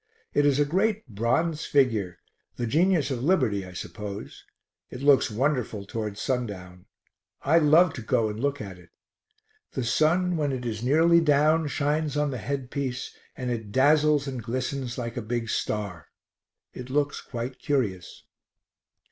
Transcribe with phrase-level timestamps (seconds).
[0.33, 2.17] It is a great bronze figure,
[2.55, 4.43] the Genius of Liberty I suppose.
[4.89, 6.87] It looks wonderful towards sundown.
[7.43, 8.89] I love to go and look at it.
[9.73, 14.41] The sun when it is nearly down shines on the headpiece and it dazzles and
[14.41, 16.07] glistens like a big star;
[16.73, 18.23] it looks quite curious.